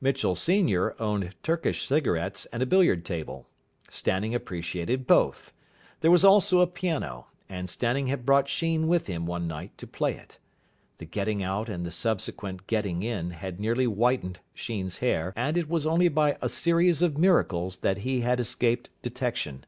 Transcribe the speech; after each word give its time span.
Mitchell 0.00 0.36
senior 0.36 0.94
owned 1.00 1.34
Turkish 1.42 1.84
cigarettes 1.84 2.46
and 2.52 2.62
a 2.62 2.66
billiard 2.66 3.04
table. 3.04 3.48
Stanning 3.88 4.32
appreciated 4.32 5.08
both. 5.08 5.52
There 6.02 6.10
was 6.12 6.24
also 6.24 6.60
a 6.60 6.68
piano, 6.68 7.26
and 7.48 7.68
Stanning 7.68 8.06
had 8.06 8.24
brought 8.24 8.48
Sheen 8.48 8.86
with 8.86 9.08
him 9.08 9.26
one 9.26 9.48
night 9.48 9.76
to 9.78 9.88
play 9.88 10.14
it. 10.14 10.38
The 10.98 11.04
getting 11.04 11.42
out 11.42 11.68
and 11.68 11.84
the 11.84 11.90
subsequent 11.90 12.68
getting 12.68 13.02
in 13.02 13.30
had 13.30 13.58
nearly 13.58 13.86
whitened 13.86 14.38
Sheen's 14.54 14.98
hair, 14.98 15.32
and 15.34 15.58
it 15.58 15.68
was 15.68 15.84
only 15.84 16.06
by 16.06 16.38
a 16.40 16.48
series 16.48 17.02
of 17.02 17.18
miracles 17.18 17.78
that 17.78 17.98
he 18.06 18.20
had 18.20 18.38
escaped 18.38 18.88
detection. 19.02 19.66